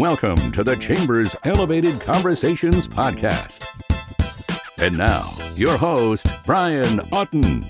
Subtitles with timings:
[0.00, 3.66] Welcome to the Chambers Elevated Conversations Podcast.
[4.78, 7.68] And now, your host, Brian Otten.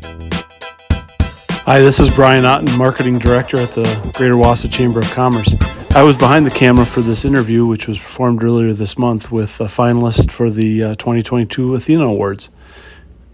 [1.65, 5.57] Hi, this is Brian Otten, Marketing Director at the Greater Wausau Chamber of Commerce.
[5.91, 9.61] I was behind the camera for this interview, which was performed earlier this month with
[9.61, 12.49] a finalist for the uh, 2022 Athena Awards.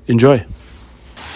[0.06, 0.42] Enjoy.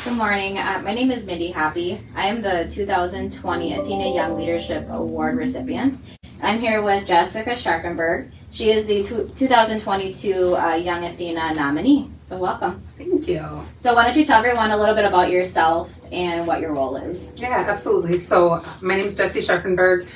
[0.04, 0.56] Good morning.
[0.56, 2.00] Uh, my name is Mindy Happy.
[2.16, 6.00] I am the 2020 Athena Young Leadership Award recipient.
[6.42, 8.30] I'm here with Jessica Scharkenberg.
[8.50, 12.10] She is the 2022 uh, Young Athena nominee.
[12.22, 12.80] So, welcome.
[12.96, 13.44] Thank you.
[13.78, 16.96] So, why don't you tell everyone a little bit about yourself and what your role
[16.96, 17.34] is?
[17.36, 18.20] Yeah, absolutely.
[18.20, 20.08] So, my name is Jessie Scharkenberg.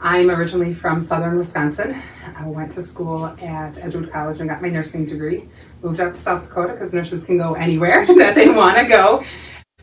[0.00, 2.00] I'm originally from southern Wisconsin.
[2.38, 5.46] I went to school at Edgewood College and got my nursing degree.
[5.82, 9.22] Moved up to South Dakota because nurses can go anywhere that they want to go.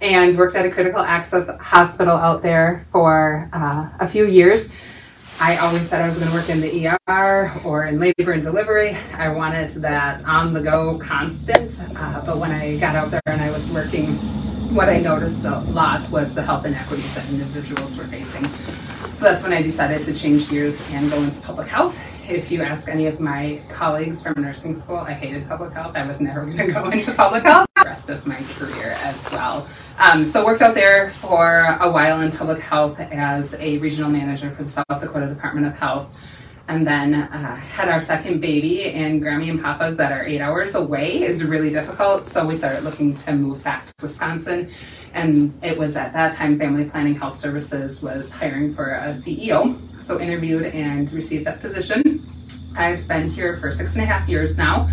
[0.01, 4.69] And worked at a critical access hospital out there for uh, a few years.
[5.39, 8.41] I always said I was going to work in the ER or in labor and
[8.41, 8.95] delivery.
[9.13, 11.81] I wanted that on the go constant.
[11.95, 14.07] Uh, but when I got out there and I was working,
[14.73, 18.45] what I noticed a lot was the health inequities that individuals were facing.
[19.13, 21.99] So that's when I decided to change gears and go into public health.
[22.29, 25.97] If you ask any of my colleagues from nursing school, I hated public health.
[25.97, 29.29] I was never going to go into public health the rest of my career as
[29.31, 29.67] well.
[29.99, 34.49] Um, so worked out there for a while in public health as a regional manager
[34.49, 36.17] for the South Dakota Department of Health.
[36.67, 40.75] And then uh, had our second baby, and Grammy and Papa's that are eight hours
[40.75, 42.25] away is really difficult.
[42.25, 44.71] So we started looking to move back to Wisconsin.
[45.13, 49.77] And it was at that time Family Planning Health Services was hiring for a CEO.
[50.01, 52.25] So interviewed and received that position.
[52.75, 54.89] I've been here for six and a half years now.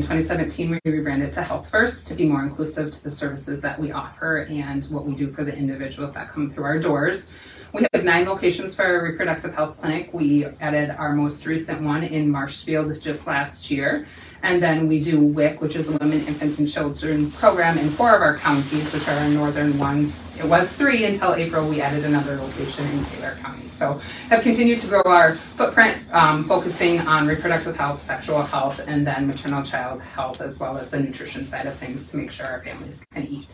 [0.00, 3.78] In 2017, we rebranded to Health First to be more inclusive to the services that
[3.78, 7.30] we offer and what we do for the individuals that come through our doors.
[7.74, 10.08] We have nine locations for our reproductive health clinic.
[10.14, 14.06] We added our most recent one in Marshfield just last year.
[14.42, 18.16] And then we do WIC, which is the Women, Infant, and Children program in four
[18.16, 20.18] of our counties, which are our northern ones.
[20.40, 21.68] It was three until April.
[21.68, 23.68] We added another location in Taylor County.
[23.68, 29.06] So have continued to grow our footprint, um, focusing on reproductive health, sexual health, and
[29.06, 32.46] then maternal child health, as well as the nutrition side of things to make sure
[32.46, 33.48] our families can eat.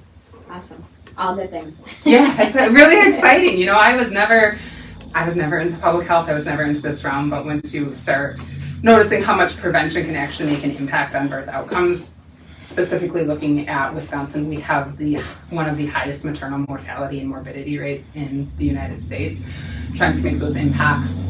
[0.48, 0.84] Awesome.
[1.18, 1.82] All good things.
[2.04, 3.58] yeah, it's really exciting.
[3.58, 4.56] You know, I was never,
[5.12, 6.28] I was never into public health.
[6.28, 7.30] I was never into this realm.
[7.30, 8.38] But once you start
[8.84, 12.10] noticing how much prevention can actually make an impact on birth outcomes,
[12.66, 15.16] specifically looking at Wisconsin, we have the
[15.50, 19.44] one of the highest maternal mortality and morbidity rates in the United States.
[19.94, 21.26] Trying to make those impacts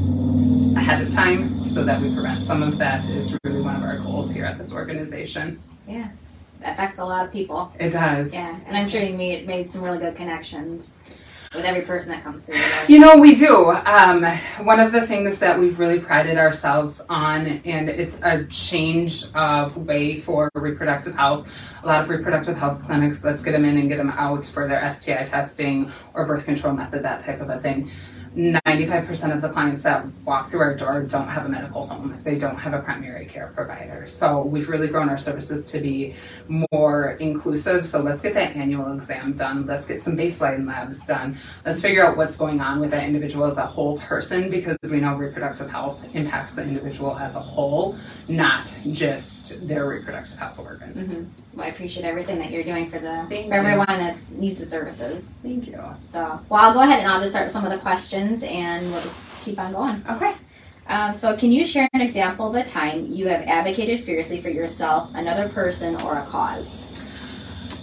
[0.77, 3.99] ahead of time so that we prevent some of that is really one of our
[3.99, 5.63] goals here at this organization.
[5.87, 6.09] Yeah,
[6.65, 7.73] affects a lot of people.
[7.79, 8.33] It does.
[8.33, 10.95] Yeah, and I'm sure you made made some really good connections
[11.57, 12.61] with every person that comes through.
[12.89, 13.71] You know, we do.
[13.71, 14.25] Um,
[14.65, 19.77] one of the things that we've really prided ourselves on, and it's a change of
[19.77, 21.53] way for reproductive health.
[21.83, 24.67] A lot of reproductive health clinics, let's get them in and get them out for
[24.69, 27.91] their STI testing or birth control method, that type of a thing.
[28.37, 32.21] 95% of the clients that walk through our door don't have a medical home.
[32.23, 34.07] They don't have a primary care provider.
[34.07, 36.15] So we've really grown our services to be
[36.71, 37.87] more inclusive.
[37.87, 39.65] So let's get that annual exam done.
[39.65, 41.39] Let's get some baseline labs done.
[41.65, 45.01] Let's figure out what's going on with that individual as a whole person because we
[45.01, 47.97] know reproductive health impacts the individual as a whole,
[48.29, 51.09] not just their reproductive health organs.
[51.09, 51.46] Mm-hmm.
[51.57, 53.61] Well, I appreciate everything that you're doing for the Thank for you.
[53.61, 55.39] everyone that needs the services.
[55.43, 55.83] Thank you.
[55.99, 58.85] So, well, I'll go ahead and I'll just start with some of the questions, and
[58.93, 60.03] we'll just keep on going.
[60.11, 60.35] Okay.
[60.87, 64.51] Um, so, can you share an example of a time you have advocated fiercely for
[64.51, 66.85] yourself, another person, or a cause?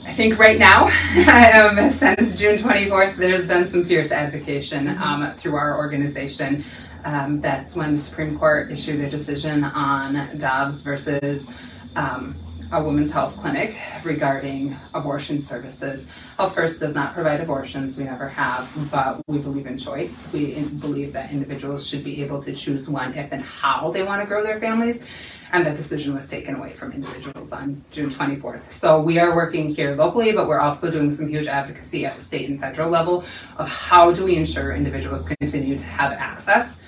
[0.06, 0.86] I think right now,
[1.72, 6.64] um, since June 24th, there's been some fierce advocation um, through our organization.
[7.06, 11.50] Um, that's when the Supreme Court issued their decision on Dobbs versus
[11.96, 12.36] um,
[12.74, 16.10] a women's health clinic regarding abortion services.
[16.38, 20.34] Health First does not provide abortions, we never have, but we believe in choice.
[20.34, 24.24] We believe that individuals should be able to choose when, if, and how they want
[24.24, 25.08] to grow their families.
[25.52, 28.72] And that decision was taken away from individuals on June 24th.
[28.72, 32.24] So we are working here locally, but we're also doing some huge advocacy at the
[32.24, 33.24] state and federal level
[33.58, 36.81] of how do we ensure individuals continue to have access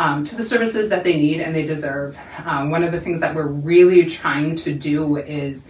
[0.00, 2.18] um, to the services that they need and they deserve.
[2.46, 5.68] Um, one of the things that we're really trying to do is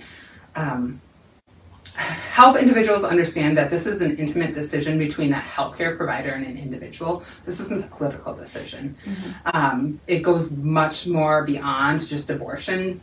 [0.54, 1.00] um,
[1.96, 6.56] help individuals understand that this is an intimate decision between a healthcare provider and an
[6.56, 7.24] individual.
[7.44, 8.96] This isn't a political decision.
[9.46, 13.00] Um, it goes much more beyond just abortion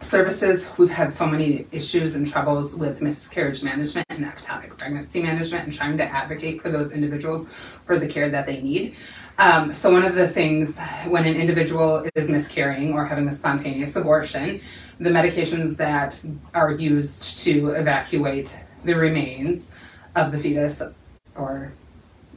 [0.00, 0.72] services.
[0.78, 5.72] We've had so many issues and troubles with miscarriage management and ectopic pregnancy management and
[5.74, 7.50] trying to advocate for those individuals
[7.84, 8.96] for the care that they need.
[9.40, 13.96] Um, so one of the things when an individual is miscarrying or having a spontaneous
[13.96, 14.60] abortion,
[14.98, 16.22] the medications that
[16.52, 18.54] are used to evacuate
[18.84, 19.72] the remains
[20.14, 20.82] of the fetus
[21.36, 21.72] or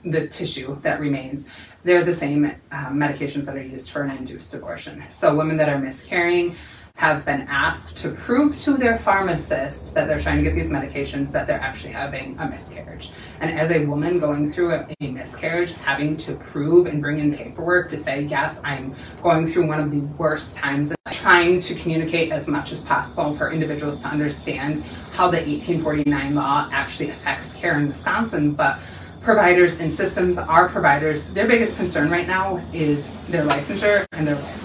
[0.06, 1.50] the tissue that remains,
[1.84, 5.04] they're the same um, medications that are used for an induced abortion.
[5.10, 6.56] So women that are miscarrying
[6.96, 11.32] have been asked to prove to their pharmacist that they're trying to get these medications
[11.32, 13.12] that they're actually having a miscarriage.
[13.42, 17.36] And as a woman going through a, a, miscarriage, having to prove and bring in
[17.36, 22.32] paperwork to say, yes, I'm going through one of the worst times, trying to communicate
[22.32, 27.78] as much as possible for individuals to understand how the 1849 law actually affects care
[27.80, 28.54] in Wisconsin.
[28.54, 28.80] But
[29.20, 34.36] providers and systems, our providers, their biggest concern right now is their licensure and their
[34.36, 34.63] livelihood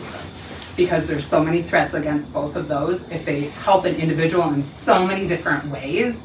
[0.78, 3.10] because there's so many threats against both of those.
[3.10, 6.22] If they help an individual in so many different ways,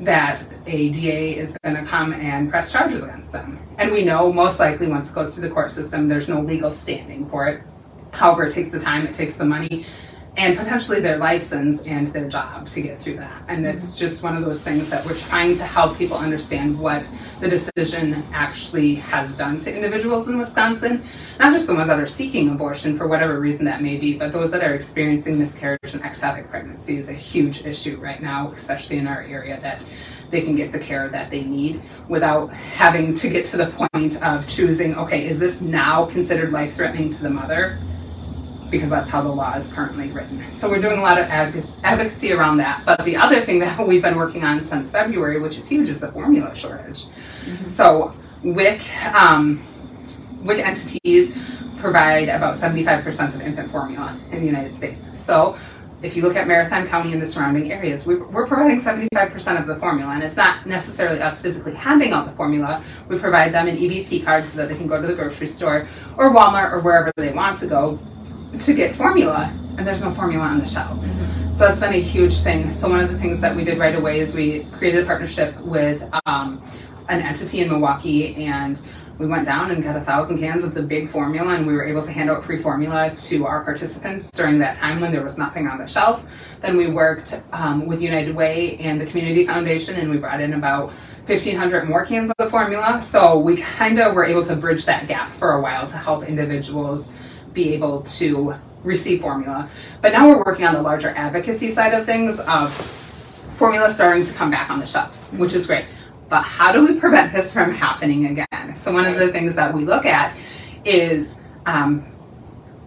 [0.00, 3.58] that a DA is going to come and press charges against them.
[3.78, 6.72] And we know most likely once it goes through the court system, there's no legal
[6.72, 7.62] standing for it.
[8.10, 9.86] However, it takes the time, it takes the money,
[10.36, 13.42] and potentially their license and their job to get through that.
[13.48, 13.98] And it's mm-hmm.
[13.98, 17.10] just one of those things that we're trying to help people understand what
[17.40, 21.02] the decision actually has done to individuals in Wisconsin.
[21.38, 24.32] Not just the ones that are seeking abortion for whatever reason that may be, but
[24.32, 28.98] those that are experiencing miscarriage and ectopic pregnancy is a huge issue right now, especially
[28.98, 29.86] in our area that
[30.30, 34.20] they can get the care that they need without having to get to the point
[34.22, 37.78] of choosing, okay, is this now considered life threatening to the mother?
[38.70, 40.42] Because that's how the law is currently written.
[40.52, 42.82] So we're doing a lot of advocacy around that.
[42.84, 46.00] But the other thing that we've been working on since February, which is huge, is
[46.00, 47.04] the formula shortage.
[47.04, 47.68] Mm-hmm.
[47.68, 48.82] So WIC,
[49.14, 49.62] um,
[50.42, 51.36] WIC entities
[51.78, 55.18] provide about 75% of infant formula in the United States.
[55.18, 55.56] So
[56.02, 59.66] if you look at Marathon County and the surrounding areas, we're, we're providing 75% of
[59.66, 60.12] the formula.
[60.12, 62.82] And it's not necessarily us physically handing out the formula.
[63.08, 65.86] We provide them an EBT card so that they can go to the grocery store
[66.16, 67.98] or Walmart or wherever they want to go
[68.60, 71.16] to get formula, and there's no formula on the shelves.
[71.56, 72.70] So that's been a huge thing.
[72.72, 75.58] So one of the things that we did right away is we created a partnership
[75.60, 76.62] with um,
[77.08, 78.82] an entity in Milwaukee, and
[79.18, 81.86] we went down and got a thousand cans of the big formula, and we were
[81.86, 85.38] able to hand out free formula to our participants during that time when there was
[85.38, 86.26] nothing on the shelf.
[86.60, 90.52] Then we worked um, with United Way and the Community Foundation, and we brought in
[90.52, 90.92] about
[91.26, 93.00] 1,500 more cans of the formula.
[93.02, 96.24] So we kind of were able to bridge that gap for a while to help
[96.24, 97.10] individuals
[97.56, 98.54] be able to
[98.84, 99.68] receive formula.
[100.00, 102.72] But now we're working on the larger advocacy side of things of
[103.56, 105.86] formula starting to come back on the shelves, which is great.
[106.28, 108.74] But how do we prevent this from happening again?
[108.74, 110.38] So one of the things that we look at
[110.84, 112.00] is um,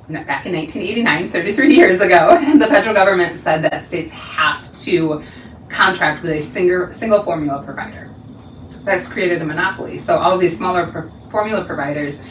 [0.08, 5.24] back in 1989, 33 years ago, the federal government said that states have to
[5.68, 8.14] contract with a single, single formula provider.
[8.84, 10.00] That's created a monopoly.
[10.00, 12.24] So all these smaller pro- formula providers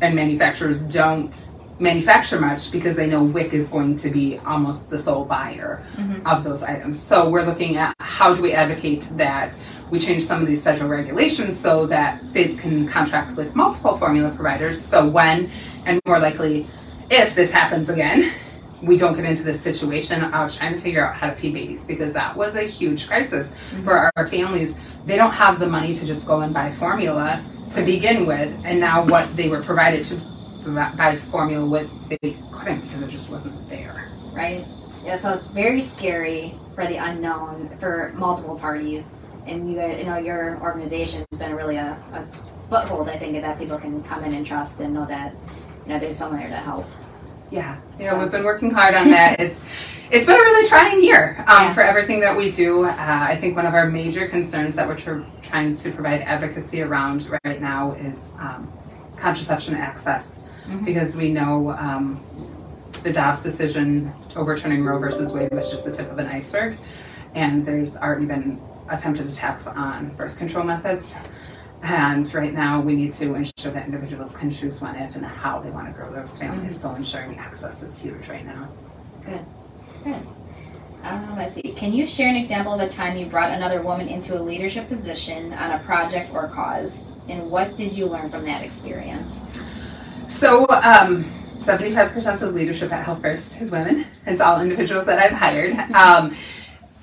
[0.00, 1.34] and manufacturers don't
[1.82, 6.24] manufacture much because they know WIC is going to be almost the sole buyer mm-hmm.
[6.26, 7.02] of those items.
[7.02, 9.58] So we're looking at how do we advocate that
[9.90, 14.30] we change some of these federal regulations so that states can contract with multiple formula
[14.30, 14.80] providers.
[14.80, 15.50] So when
[15.84, 16.66] and more likely
[17.10, 18.32] if this happens again,
[18.82, 21.86] we don't get into this situation of trying to figure out how to feed babies
[21.86, 23.84] because that was a huge crisis mm-hmm.
[23.84, 24.78] for our families.
[25.04, 28.78] They don't have the money to just go and buy formula to begin with, and
[28.78, 30.20] now what they were provided to
[30.64, 34.10] buy formula with they couldn't because it just wasn't there.
[34.32, 34.64] Right.
[35.04, 35.16] Yeah.
[35.16, 40.60] So it's very scary for the unknown for multiple parties, and you you know your
[40.60, 42.24] organization has been really a, a
[42.68, 43.08] foothold.
[43.08, 45.34] I think that people can come in and trust and know that
[45.86, 46.86] you know there's someone there to help.
[47.50, 47.78] Yeah.
[47.98, 48.12] Yeah.
[48.12, 48.20] So.
[48.20, 49.40] We've been working hard on that.
[49.40, 49.64] it's
[50.10, 51.74] it's been a really trying year um, yeah.
[51.74, 52.84] for everything that we do.
[52.84, 56.82] Uh, I think one of our major concerns that we're tr- trying to provide advocacy
[56.82, 58.70] around right now is um,
[59.16, 60.84] contraception access mm-hmm.
[60.84, 62.20] because we know um,
[63.02, 66.78] the Dobbs decision overturning Roe versus Wade was just the tip of an iceberg,
[67.34, 71.16] and there's already been attempted attacks on birth control methods.
[71.84, 75.60] And right now, we need to ensure that individuals can choose when, if, and how
[75.60, 76.78] they want to grow those families.
[76.78, 76.88] Mm-hmm.
[76.88, 78.68] So ensuring access is huge right now.
[79.24, 79.44] Good.
[80.04, 80.22] Good.
[81.02, 81.62] Um, let's see.
[81.62, 84.86] Can you share an example of a time you brought another woman into a leadership
[84.86, 89.64] position on a project or cause, and what did you learn from that experience?
[90.42, 91.22] So, um,
[91.60, 94.06] 75% of the leadership at Health First is women.
[94.26, 95.78] It's all individuals that I've hired.
[95.94, 96.34] Um,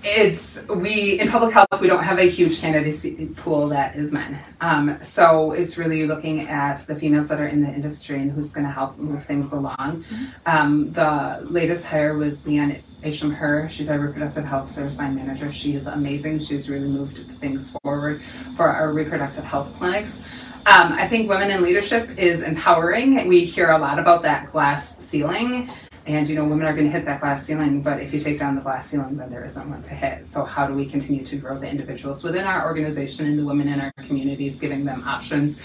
[0.03, 4.39] it's we in public health we don't have a huge candidacy pool that is men
[4.61, 8.53] um, so it's really looking at the females that are in the industry and who's
[8.53, 10.25] going to help move things along mm-hmm.
[10.45, 13.69] um, the latest hire was leanne Asham Her.
[13.69, 15.51] She's our reproductive health service line manager.
[15.51, 16.39] She is amazing.
[16.39, 18.21] She's really moved things forward
[18.57, 20.21] for our reproductive health clinics.
[20.69, 23.27] Um, I think women in leadership is empowering.
[23.27, 25.67] We hear a lot about that glass ceiling.
[26.05, 28.37] And you know, women are going to hit that glass ceiling, but if you take
[28.37, 30.27] down the glass ceiling, then there isn't one to hit.
[30.27, 33.67] So, how do we continue to grow the individuals within our organization and the women
[33.67, 35.59] in our communities, giving them options?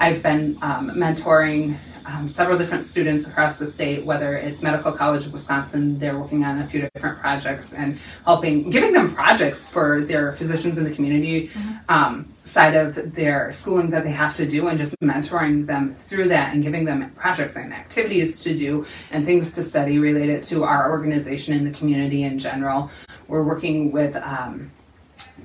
[0.00, 5.26] I've been um, mentoring um, several different students across the state, whether it's Medical College
[5.26, 10.00] of Wisconsin, they're working on a few different projects and helping, giving them projects for
[10.00, 11.76] their physicians in the community mm-hmm.
[11.88, 16.26] um, side of their schooling that they have to do, and just mentoring them through
[16.26, 20.64] that and giving them projects and activities to do and things to study related to
[20.64, 22.90] our organization and the community in general.
[23.28, 24.72] We're working with um,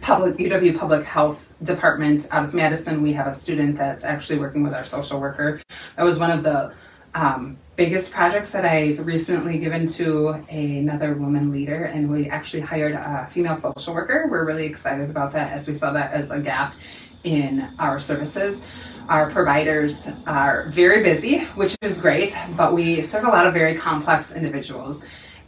[0.01, 3.03] public UW Public Health Department out of Madison.
[3.03, 5.61] We have a student that's actually working with our social worker.
[5.95, 6.73] That was one of the
[7.15, 12.93] um, biggest projects that I've recently given to another woman leader, and we actually hired
[12.93, 14.27] a female social worker.
[14.29, 16.75] We're really excited about that as we saw that as a gap
[17.23, 18.65] in our services.
[19.09, 23.75] Our providers are very busy, which is great, but we serve a lot of very
[23.75, 25.03] complex individuals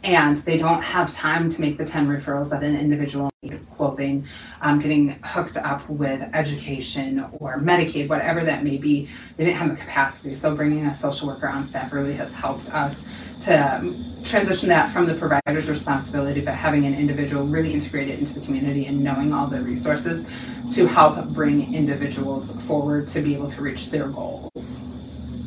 [0.06, 4.24] and they don't have time to make the 10 referrals that an individual needs clothing,
[4.60, 9.08] um, getting hooked up with education or Medicaid, whatever that may be.
[9.36, 10.34] They didn't have the capacity.
[10.34, 13.06] So bringing a social worker on staff really has helped us
[13.42, 13.94] to
[14.24, 18.86] transition that from the provider's responsibility, but having an individual really integrated into the community
[18.86, 20.30] and knowing all the resources
[20.70, 24.78] to help bring individuals forward to be able to reach their goals.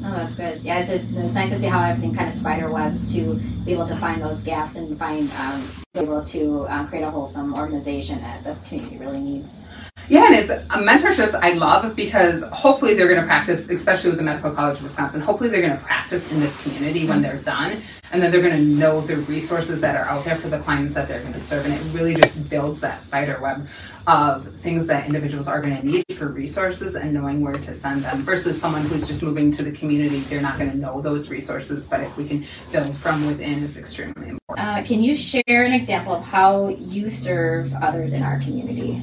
[0.01, 0.61] Oh, that's good.
[0.61, 3.73] Yeah, it's, just, it's nice to see how everything kind of spider webs to be
[3.73, 5.61] able to find those gaps and find um,
[5.93, 9.65] be able to um, create a wholesome organization that the community really needs.
[10.09, 14.17] Yeah, and it's uh, mentorships I love because hopefully they're going to practice, especially with
[14.17, 15.21] the Medical College of Wisconsin.
[15.21, 17.79] Hopefully they're going to practice in this community when they're done,
[18.11, 20.95] and then they're going to know the resources that are out there for the clients
[20.95, 23.67] that they're going to serve, and it really just builds that spider web
[24.07, 28.03] of things that individuals are going to need for resources and knowing where to send
[28.03, 31.29] them versus someone who's just moving to the community they're not going to know those
[31.29, 35.63] resources but if we can build from within it's extremely important uh, can you share
[35.63, 39.01] an example of how you serve others in our community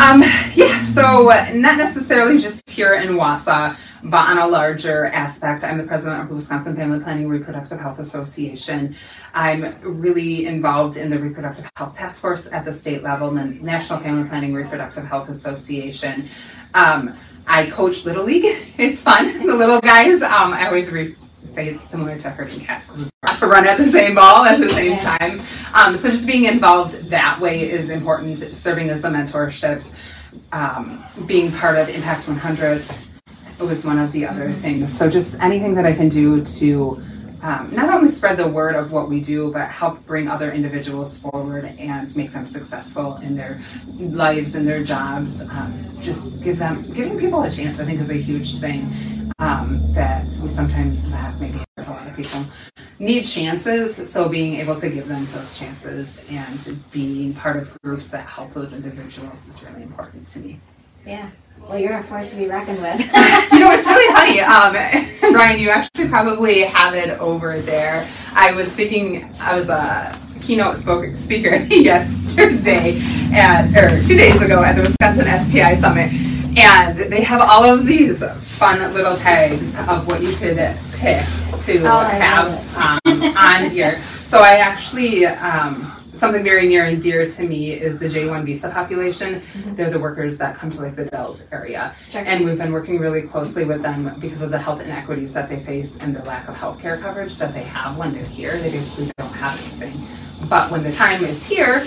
[0.00, 0.22] um,
[0.54, 5.62] yeah, so not necessarily just here in Wausau, but on a larger aspect.
[5.62, 8.96] I'm the president of the Wisconsin Family Planning Reproductive Health Association.
[9.34, 13.62] I'm really involved in the Reproductive Health Task Force at the state level and the
[13.62, 16.30] National Family Planning Reproductive Health Association.
[16.72, 17.14] Um,
[17.46, 18.44] I coach Little League.
[18.78, 19.46] It's fun.
[19.46, 21.14] The little guys, um, I always re-
[21.50, 24.60] say it's similar to herding cats because it's to run at the same ball at
[24.60, 25.16] the same yeah.
[25.18, 25.40] time.
[25.74, 28.38] Um, so just being involved that way is important.
[28.38, 29.94] Serving as the mentorships,
[30.52, 32.84] um, being part of Impact 100
[33.60, 34.96] was one of the other things.
[34.96, 37.02] So just anything that I can do to
[37.42, 41.18] um, not only spread the word of what we do, but help bring other individuals
[41.18, 43.60] forward and make them successful in their
[43.98, 45.40] lives and their jobs.
[45.40, 49.92] Um, just give them, giving people a chance, I think, is a huge thing um,
[49.94, 51.40] that we sometimes lack.
[51.40, 52.44] Maybe a lot of people
[52.98, 58.08] need chances, so being able to give them those chances and being part of groups
[58.08, 60.60] that help those individuals is really important to me.
[61.06, 61.30] Yeah.
[61.60, 63.00] Well, you're a force to be reckoned with.
[63.52, 64.40] you know, it's really funny.
[64.50, 68.06] Um, Brian, you actually probably have it over there.
[68.34, 72.98] I was speaking, I was a keynote spoke, speaker yesterday,
[73.32, 76.12] at, or two days ago at the Wisconsin STI Summit,
[76.58, 78.24] and they have all of these
[78.58, 80.56] fun little tags of what you could
[80.94, 81.24] pick
[81.60, 84.00] to oh, have um, on here.
[84.24, 88.68] So I actually um, something very near and dear to me is the J1 visa
[88.68, 89.36] population.
[89.36, 89.74] Mm-hmm.
[89.74, 91.94] They're the workers that come to like the Dells area.
[92.14, 95.58] And we've been working really closely with them because of the health inequities that they
[95.58, 98.56] face and the lack of health care coverage that they have when they're here.
[98.58, 100.06] They basically don't have anything.
[100.48, 101.86] But when the time is here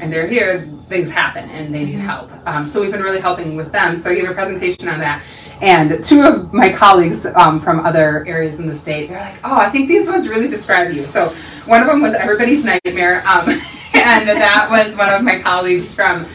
[0.00, 2.06] and they're here, things happen and they need mm-hmm.
[2.06, 2.30] help.
[2.46, 3.96] Um, so we've been really helping with them.
[3.96, 5.24] So I gave a presentation on that.
[5.60, 9.56] And two of my colleagues um, from other areas in the state, they're like, oh,
[9.56, 11.04] I think these ones really describe you.
[11.06, 11.34] So
[11.66, 13.22] one of them was everybody's nightmare.
[13.26, 13.48] Um,
[13.94, 16.26] and that was one of my colleagues from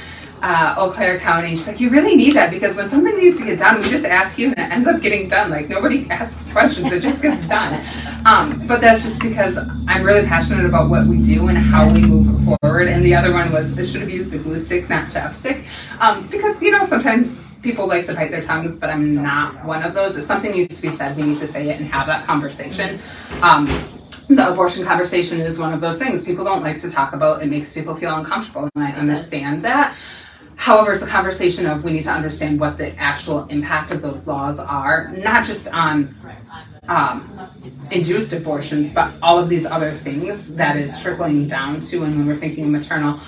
[0.41, 1.49] uh, Eau Claire County.
[1.49, 4.05] She's like, you really need that because when something needs to get done, we just
[4.05, 5.49] ask you and it ends up getting done.
[5.49, 7.83] Like nobody asks questions, it just gets done.
[8.25, 9.57] Um, but that's just because
[9.87, 12.87] I'm really passionate about what we do and how we move forward.
[12.87, 15.65] And the other one was, I should have used a glue stick, not chapstick.
[15.99, 19.83] Um, because, you know, sometimes people like to bite their tongues, but I'm not one
[19.83, 20.17] of those.
[20.17, 22.99] If something needs to be said, we need to say it and have that conversation.
[23.41, 23.67] Um,
[24.29, 27.41] the abortion conversation is one of those things people don't like to talk about.
[27.41, 29.95] It makes people feel uncomfortable, and I understand that.
[30.55, 34.27] However, it's a conversation of we need to understand what the actual impact of those
[34.27, 36.15] laws are, not just on
[36.87, 37.49] um,
[37.91, 42.03] induced abortions, but all of these other things that is trickling down to.
[42.03, 43.19] And when we're thinking of maternal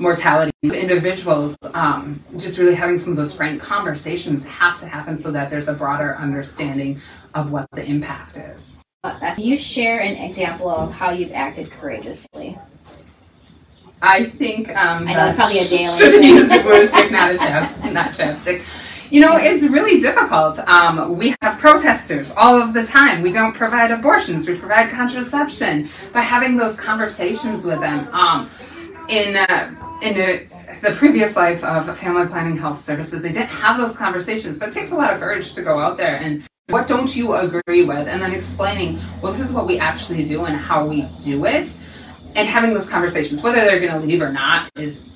[0.00, 0.50] mortality.
[0.62, 5.50] Individuals, um, just really having some of those frank conversations have to happen so that
[5.50, 7.00] there's a broader understanding
[7.34, 8.79] of what the impact is.
[9.02, 12.58] Can you share an example of how you've acted courageously?
[14.02, 17.38] I think um, I know it's probably a daily Shouldn't use the glue not a
[17.38, 18.62] chap, not chapstick.
[19.10, 20.58] You know, it's really difficult.
[20.60, 23.22] Um, we have protesters all of the time.
[23.22, 24.46] We don't provide abortions.
[24.46, 25.88] We provide contraception.
[26.12, 28.50] By having those conversations with them, um,
[29.08, 30.46] in uh, in a,
[30.82, 34.58] the previous life of family planning health services, they didn't have those conversations.
[34.58, 37.34] But it takes a lot of courage to go out there and what don't you
[37.34, 41.06] agree with, and then explaining, well, this is what we actually do and how we
[41.22, 41.76] do it,
[42.34, 43.42] and having those conversations.
[43.42, 45.06] Whether they're going to leave or not is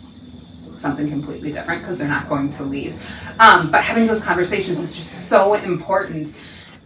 [0.79, 2.95] something completely different because they're not going to leave.
[3.39, 6.37] Um, but having those conversations is just so important.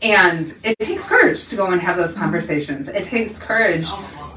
[0.00, 2.88] And it takes courage to go and have those conversations.
[2.88, 3.88] It takes courage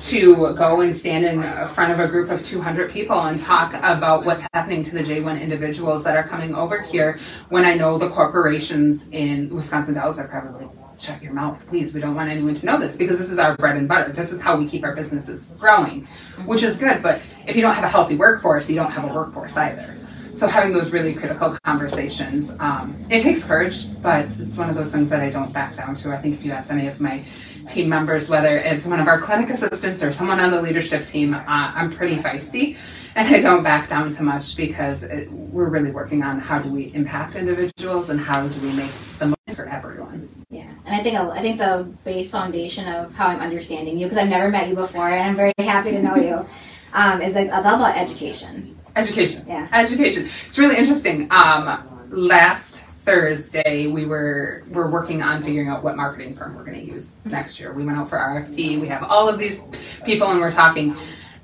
[0.01, 4.25] to go and stand in front of a group of 200 people and talk about
[4.25, 8.10] what's happening to the J1 individuals that are coming over here when I know the
[8.10, 10.67] corporations in Wisconsin Dells are probably
[10.98, 11.93] shut your mouth, please.
[11.93, 14.12] We don't want anyone to know this because this is our bread and butter.
[14.12, 16.05] This is how we keep our businesses growing,
[16.46, 17.03] which is good.
[17.03, 19.98] But if you don't have a healthy workforce, you don't have a workforce either.
[20.34, 24.91] So having those really critical conversations, um, it takes courage, but it's one of those
[24.91, 26.12] things that I don't back down to.
[26.12, 27.24] I think if you ask any of my
[27.71, 31.33] team members, whether it's one of our clinic assistants or someone on the leadership team,
[31.33, 32.77] uh, I'm pretty feisty.
[33.15, 36.69] And I don't back down to much because it, we're really working on how do
[36.69, 40.29] we impact individuals and how do we make the most for everyone.
[40.49, 44.17] Yeah, and I think I think the base foundation of how I'm understanding you, because
[44.17, 46.47] I've never met you before, and I'm very happy to know you,
[46.93, 48.77] um, is that it's all about education.
[48.95, 49.43] Education.
[49.47, 49.67] Yeah.
[49.73, 50.23] Education.
[50.47, 51.27] It's really interesting.
[51.31, 56.79] Um, last Thursday, we were we're working on figuring out what marketing firm we're going
[56.79, 57.31] to use mm-hmm.
[57.31, 57.74] next year.
[57.74, 58.79] We went out for RFP.
[58.79, 59.60] We have all of these
[60.05, 60.96] people, and we're talking,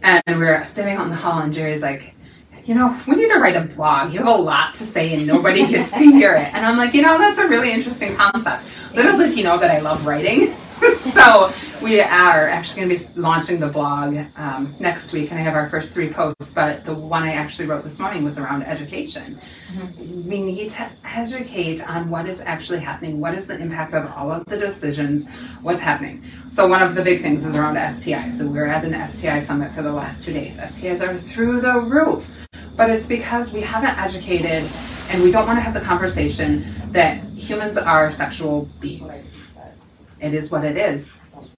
[0.04, 2.14] and we're sitting out in the hall, and Jerry's like.
[2.66, 4.12] You know, we need to write a blog.
[4.12, 6.54] You have a lot to say, and nobody gets to hear it.
[6.54, 8.62] And I'm like, you know, that's a really interesting concept.
[8.94, 10.54] Little did he know that I love writing.
[10.98, 15.44] so we are actually going to be launching the blog um, next week, and I
[15.44, 16.54] have our first three posts.
[16.54, 19.40] But the one I actually wrote this morning was around education.
[20.00, 24.32] We need to educate on what is actually happening, what is the impact of all
[24.32, 25.30] of the decisions,
[25.62, 26.24] what's happening.
[26.52, 28.32] So one of the big things is around STI.
[28.32, 30.58] So we are at an STI summit for the last two days.
[30.58, 32.32] STIs are through the roof,
[32.76, 34.68] but it's because we haven't educated,
[35.12, 39.32] and we don't want to have the conversation that humans are sexual beings.
[40.20, 41.08] It is what it is.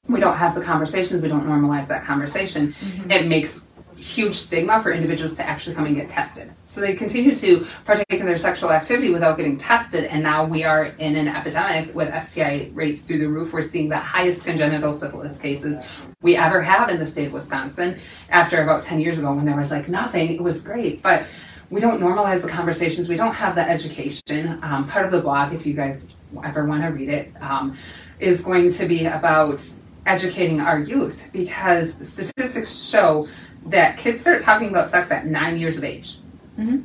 [0.10, 2.76] We don't have the conversations, we don't normalize that conversation.
[3.10, 3.67] It makes
[4.00, 6.52] huge stigma for individuals to actually come and get tested.
[6.65, 10.63] So they continue to partake in their sexual activity without getting tested, and now we
[10.63, 13.52] are in an epidemic with STI rates through the roof.
[13.54, 15.84] We're seeing the highest congenital syphilis cases
[16.22, 19.58] we ever have in the state of Wisconsin after about 10 years ago when there
[19.58, 20.34] was like nothing.
[20.34, 21.26] It was great, but
[21.69, 23.10] we don't normalize the conversations.
[23.10, 24.60] We don't have the education.
[24.63, 26.08] Um, part of the blog, if you guys
[26.43, 27.78] ever want to read it, um,
[28.19, 29.63] is going to be about
[30.10, 33.28] educating our youth because statistics show
[33.67, 36.17] that kids start talking about sex at nine years of age
[36.58, 36.80] mm-hmm.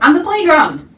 [0.00, 0.88] on the playground.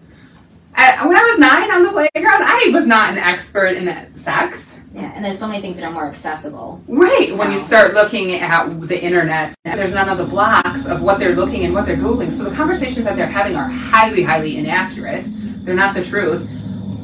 [0.74, 4.80] At, when I was nine on the playground, I was not an expert in sex.
[4.94, 6.82] Yeah, and there's so many things that are more accessible.
[6.88, 7.36] Right.
[7.36, 11.34] When you start looking at the internet, there's none of the blocks of what they're
[11.34, 12.32] looking and what they're Googling.
[12.32, 15.28] So the conversations that they're having are highly, highly inaccurate.
[15.64, 16.48] They're not the truth.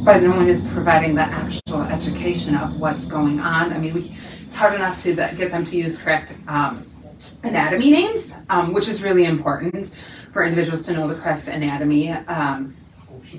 [0.05, 3.73] But no one is providing the actual education of what's going on.
[3.73, 4.17] I mean, we,
[4.57, 6.83] it's hard enough to get them to use correct um,
[7.43, 9.89] anatomy names, um, which is really important
[10.33, 12.11] for individuals to know the correct anatomy.
[12.11, 12.75] Um,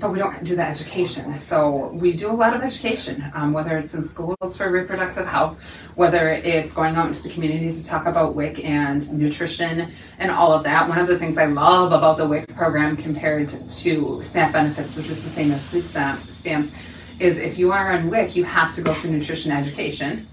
[0.00, 1.36] but we don't do that education.
[1.40, 5.60] So we do a lot of education, um, whether it's in schools for reproductive health,
[5.96, 10.52] whether it's going out into the community to talk about WIC and nutrition and all
[10.52, 10.88] of that.
[10.88, 15.10] One of the things I love about the WIC program compared to SNAP benefits, which
[15.10, 16.72] is the same as food stamps,
[17.18, 20.28] is if you are on WIC, you have to go through nutrition education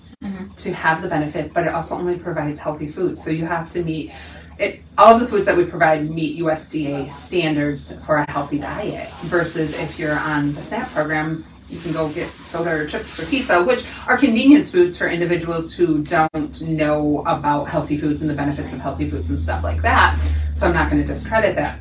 [0.57, 3.23] to have the benefit, but it also only provides healthy foods.
[3.23, 4.11] So you have to meet
[4.57, 9.11] it, all the foods that we provide meet USDA standards for a healthy diet.
[9.23, 13.25] Versus if you're on the SNAP program, you can go get soda or chips or
[13.25, 18.35] pizza, which are convenience foods for individuals who don't know about healthy foods and the
[18.35, 20.17] benefits of healthy foods and stuff like that.
[20.53, 21.79] So I'm not going to discredit that.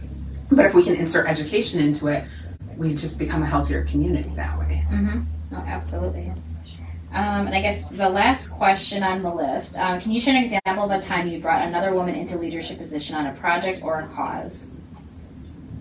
[0.51, 2.25] But if we can insert education into it,
[2.77, 4.85] we just become a healthier community that way.
[5.53, 6.33] Oh, absolutely.
[7.15, 10.43] Um, and I guess the last question on the list um, can you share an
[10.43, 14.01] example of a time you brought another woman into leadership position on a project or
[14.01, 14.75] a cause?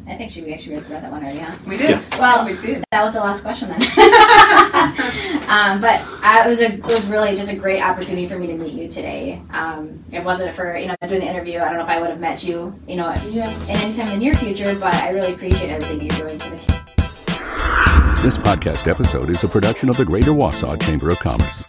[0.05, 1.55] I think she, we actually read that one already, huh?
[1.65, 1.91] We did.
[1.91, 2.03] Yeah.
[2.19, 2.83] Well, we did.
[2.91, 3.81] That was the last question then.
[5.49, 8.47] um, but I, it was a it was really just a great opportunity for me
[8.47, 9.41] to meet you today.
[9.51, 11.59] Um, it wasn't for you know doing the interview.
[11.59, 13.49] I don't know if I would have met you, you know, yeah.
[13.69, 14.75] anytime in the near future.
[14.75, 16.82] But I really appreciate everything you're doing for the community.
[18.23, 21.65] This podcast episode is a production of the Greater Wausau Chamber of Commerce.